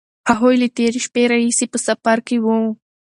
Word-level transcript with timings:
هغوی 0.29 0.55
له 0.61 0.67
تېرې 0.77 0.99
شپې 1.07 1.23
راهیسې 1.31 1.65
په 1.71 1.77
سفر 1.87 2.17
کې 2.27 2.37
وو. 2.43 2.59